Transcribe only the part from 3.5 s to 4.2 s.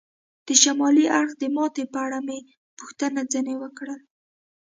وکړل.